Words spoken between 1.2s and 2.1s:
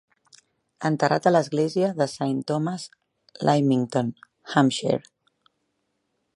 a l'església de